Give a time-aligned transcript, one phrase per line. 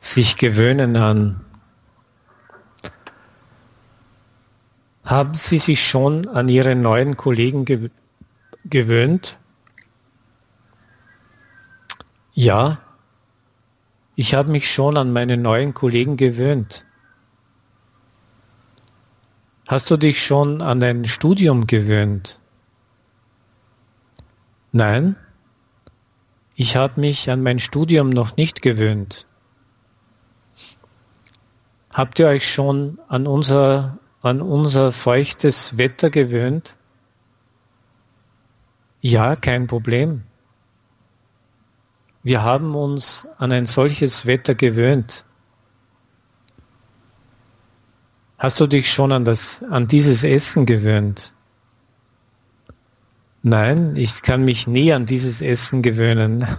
[0.00, 1.44] sich gewöhnen an.
[5.04, 7.90] Haben Sie sich schon an Ihre neuen Kollegen ge
[8.64, 9.38] gewöhnt?
[12.32, 12.78] Ja,
[14.16, 16.86] ich habe mich schon an meine neuen Kollegen gewöhnt.
[19.66, 22.40] Hast du dich schon an dein Studium gewöhnt?
[24.72, 25.16] Nein,
[26.54, 29.26] ich habe mich an mein Studium noch nicht gewöhnt.
[32.00, 36.74] Habt ihr euch schon an unser, an unser feuchtes Wetter gewöhnt?
[39.02, 40.22] Ja, kein Problem.
[42.22, 45.26] Wir haben uns an ein solches Wetter gewöhnt.
[48.38, 51.34] Hast du dich schon an, das, an dieses Essen gewöhnt?
[53.42, 56.46] Nein, ich kann mich nie an dieses Essen gewöhnen.